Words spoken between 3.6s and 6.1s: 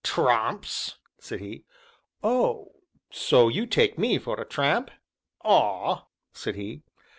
take me for a tramp?" "Ah!"